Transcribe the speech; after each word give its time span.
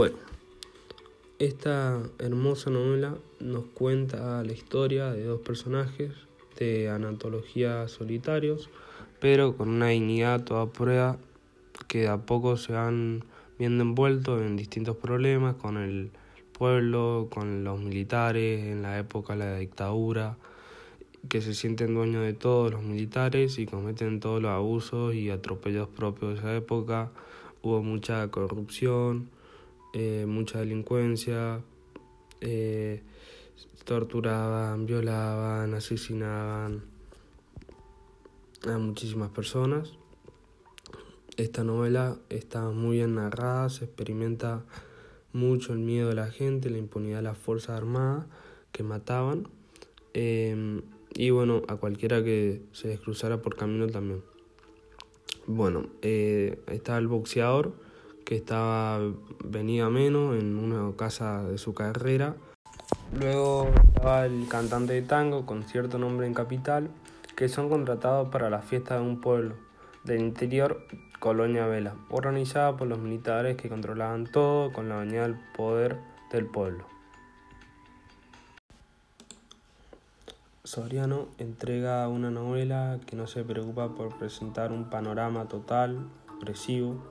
Bueno, 0.00 0.16
esta 1.38 2.02
hermosa 2.18 2.70
novela 2.70 3.18
nos 3.38 3.66
cuenta 3.66 4.42
la 4.42 4.52
historia 4.54 5.12
de 5.12 5.24
dos 5.24 5.42
personajes 5.42 6.12
de 6.58 6.88
anatología 6.88 7.86
solitarios, 7.86 8.70
pero 9.20 9.58
con 9.58 9.68
una 9.68 9.88
dignidad 9.88 10.42
toda 10.42 10.72
prueba 10.72 11.18
que 11.86 11.98
de 11.98 12.08
a 12.08 12.16
poco 12.16 12.56
se 12.56 12.72
van 12.72 13.26
viendo 13.58 13.82
envueltos 13.82 14.40
en 14.40 14.56
distintos 14.56 14.96
problemas 14.96 15.56
con 15.56 15.76
el 15.76 16.12
pueblo, 16.52 17.28
con 17.30 17.62
los 17.62 17.78
militares, 17.78 18.64
en 18.64 18.80
la 18.80 18.98
época 18.98 19.34
de 19.34 19.38
la 19.40 19.58
dictadura, 19.58 20.38
que 21.28 21.42
se 21.42 21.52
sienten 21.52 21.92
dueños 21.92 22.24
de 22.24 22.32
todos 22.32 22.72
los 22.72 22.82
militares 22.82 23.58
y 23.58 23.66
cometen 23.66 24.18
todos 24.18 24.40
los 24.40 24.50
abusos 24.50 25.14
y 25.14 25.28
atropellos 25.28 25.88
propios 25.88 26.32
de 26.32 26.38
esa 26.38 26.56
época. 26.56 27.10
Hubo 27.60 27.82
mucha 27.82 28.26
corrupción, 28.28 29.28
eh, 29.92 30.24
mucha 30.26 30.58
delincuencia, 30.60 31.60
eh, 32.40 33.02
torturaban, 33.84 34.86
violaban, 34.86 35.74
asesinaban 35.74 36.82
a 38.66 38.78
muchísimas 38.78 39.30
personas. 39.30 39.92
Esta 41.36 41.64
novela 41.64 42.18
está 42.28 42.70
muy 42.70 42.98
bien 42.98 43.14
narrada, 43.14 43.68
se 43.70 43.86
experimenta 43.86 44.64
mucho 45.32 45.72
el 45.72 45.78
miedo 45.78 46.08
de 46.08 46.14
la 46.14 46.30
gente, 46.30 46.70
la 46.70 46.78
impunidad 46.78 47.18
de 47.18 47.22
las 47.22 47.38
Fuerzas 47.38 47.76
Armadas 47.76 48.26
que 48.72 48.82
mataban. 48.82 49.48
Eh, 50.14 50.82
y 51.14 51.30
bueno, 51.30 51.62
a 51.68 51.76
cualquiera 51.76 52.22
que 52.22 52.62
se 52.72 52.88
les 52.88 53.00
cruzara 53.00 53.42
por 53.42 53.56
camino 53.56 53.86
también. 53.88 54.22
Bueno, 55.46 55.86
eh, 56.02 56.60
estaba 56.68 56.98
el 56.98 57.08
boxeador 57.08 57.72
que 58.24 58.36
estaba 58.36 59.00
venía 59.44 59.88
menos 59.88 60.38
en 60.38 60.56
una 60.56 60.96
casa 60.96 61.42
de 61.44 61.58
su 61.58 61.74
carrera. 61.74 62.36
Luego 63.18 63.68
estaba 63.88 64.26
el 64.26 64.46
cantante 64.48 64.92
de 64.92 65.02
tango 65.02 65.46
con 65.46 65.64
cierto 65.64 65.98
nombre 65.98 66.26
en 66.26 66.34
capital 66.34 66.90
que 67.36 67.48
son 67.48 67.68
contratados 67.68 68.28
para 68.28 68.50
la 68.50 68.60
fiesta 68.60 68.96
de 68.96 69.02
un 69.02 69.20
pueblo 69.20 69.56
del 70.04 70.20
interior, 70.20 70.86
Colonia 71.18 71.66
Vela, 71.66 71.94
organizada 72.10 72.76
por 72.76 72.86
los 72.88 72.98
militares 72.98 73.56
que 73.56 73.68
controlaban 73.68 74.26
todo 74.26 74.72
con 74.72 74.88
la 74.88 74.96
bañada 74.96 75.28
del 75.28 75.38
poder 75.56 75.98
del 76.30 76.46
pueblo. 76.46 76.84
Soriano 80.64 81.28
entrega 81.38 82.06
una 82.08 82.30
novela 82.30 83.00
que 83.06 83.16
no 83.16 83.26
se 83.26 83.42
preocupa 83.42 83.88
por 83.94 84.16
presentar 84.18 84.70
un 84.70 84.88
panorama 84.88 85.48
total, 85.48 86.06
opresivo 86.36 87.02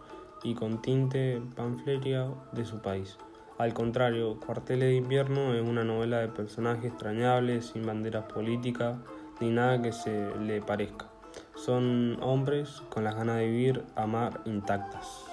y 0.44 0.56
con 0.56 0.82
tinte 0.82 1.42
panflerio 1.56 2.38
de 2.52 2.66
su 2.66 2.82
país. 2.82 3.18
Al 3.58 3.74
contrario, 3.74 4.40
Cuarteles 4.40 4.90
de 4.90 4.96
invierno 4.96 5.54
es 5.54 5.62
una 5.62 5.84
novela 5.84 6.20
de 6.20 6.30
personajes 6.30 6.86
extrañables, 6.86 7.66
sin 7.68 7.86
banderas 7.86 8.24
políticas 8.32 8.98
ni 9.40 9.50
nada 9.50 9.82
que 9.82 9.92
se 9.92 10.36
le 10.38 10.62
parezca. 10.62 11.10
Son 11.56 12.18
hombres 12.22 12.82
con 12.90 13.04
las 13.04 13.16
ganas 13.16 13.38
de 13.38 13.48
vivir, 13.48 13.84
amar 13.96 14.42
intactas. 14.46 15.26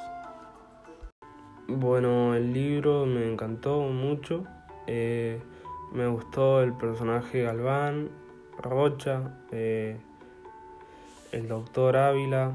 Bueno, 1.69 2.35
el 2.35 2.53
libro 2.53 3.07
me 3.07 3.31
encantó 3.31 3.81
mucho. 3.83 4.45
Eh, 4.87 5.41
me 5.93 6.07
gustó 6.07 6.63
el 6.63 6.73
personaje 6.73 7.43
Galván, 7.43 8.11
Rocha, 8.59 9.41
eh, 9.51 9.99
el 11.33 11.49
doctor 11.49 11.97
Ávila, 11.97 12.55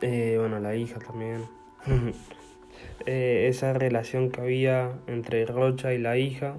eh, 0.00 0.36
bueno, 0.38 0.58
la 0.60 0.74
hija 0.76 0.98
también. 0.98 1.44
Eh, 3.06 3.48
esa 3.48 3.72
relación 3.74 4.30
que 4.30 4.40
había 4.40 4.92
entre 5.06 5.44
Rocha 5.44 5.92
y 5.92 5.98
la 5.98 6.16
hija, 6.16 6.54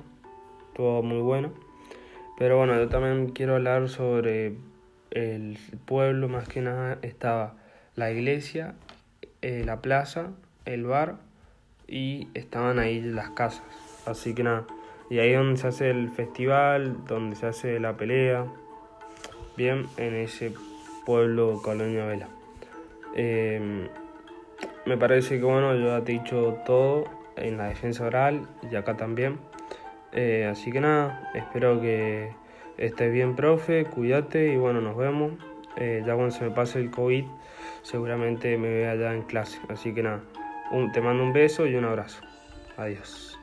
todo 0.75 1.01
muy 1.01 1.21
bueno. 1.21 1.51
Pero 2.37 2.57
bueno, 2.57 2.75
yo 2.75 2.87
también 2.89 3.29
quiero 3.29 3.55
hablar 3.55 3.89
sobre 3.89 4.55
el 5.11 5.57
pueblo, 5.85 6.27
más 6.27 6.47
que 6.47 6.61
nada 6.61 6.99
estaba 7.01 7.55
la 7.95 8.11
iglesia, 8.11 8.75
la 9.41 9.81
plaza, 9.81 10.31
el 10.65 10.83
bar 10.85 11.17
y 11.87 12.27
estaban 12.33 12.79
ahí 12.79 13.01
las 13.01 13.29
casas. 13.31 13.63
Así 14.05 14.35
que 14.35 14.43
nada. 14.43 14.67
Y 15.09 15.19
ahí 15.19 15.33
donde 15.33 15.57
se 15.57 15.67
hace 15.67 15.89
el 15.89 16.09
festival, 16.09 17.05
donde 17.07 17.35
se 17.35 17.45
hace 17.45 17.79
la 17.79 17.95
pelea, 17.95 18.45
bien, 19.55 19.85
en 19.97 20.15
ese 20.15 20.53
pueblo 21.05 21.61
Colonia 21.63 22.05
Vela. 22.05 22.27
Eh, 23.15 23.87
me 24.85 24.97
parece 24.97 25.39
que 25.39 25.45
bueno, 25.45 25.75
yo 25.75 25.87
ya 25.87 26.03
te 26.03 26.13
he 26.13 26.19
dicho 26.19 26.59
todo 26.65 27.05
en 27.35 27.57
la 27.57 27.67
defensa 27.67 28.05
oral 28.05 28.47
y 28.69 28.75
acá 28.75 28.95
también. 28.95 29.39
Eh, 30.11 30.47
así 30.49 30.71
que 30.71 30.79
nada, 30.79 31.29
espero 31.33 31.81
que 31.81 32.31
estés 32.77 33.11
bien, 33.11 33.35
profe, 33.35 33.85
cuídate 33.85 34.53
y 34.53 34.57
bueno, 34.57 34.81
nos 34.81 34.95
vemos. 34.95 35.33
Eh, 35.77 36.03
ya 36.05 36.15
cuando 36.15 36.31
se 36.31 36.45
me 36.45 36.51
pase 36.51 36.79
el 36.79 36.89
COVID, 36.89 37.25
seguramente 37.81 38.57
me 38.57 38.69
vea 38.69 38.95
ya 38.95 39.13
en 39.13 39.23
clase. 39.23 39.59
Así 39.67 39.93
que 39.93 40.03
nada, 40.03 40.21
te 40.93 41.01
mando 41.01 41.23
un 41.23 41.33
beso 41.33 41.65
y 41.67 41.75
un 41.75 41.85
abrazo. 41.85 42.21
Adiós. 42.77 43.37